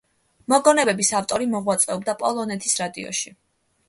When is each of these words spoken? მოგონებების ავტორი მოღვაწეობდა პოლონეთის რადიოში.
მოგონებების 0.51 1.11
ავტორი 1.19 1.47
მოღვაწეობდა 1.51 2.15
პოლონეთის 2.21 2.73
რადიოში. 2.81 3.35